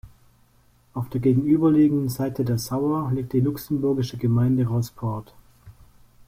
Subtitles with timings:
[0.95, 5.35] Auf der gegenüberliegenden Seite der Sauer liegt die luxemburgische Gemeinde Rosport.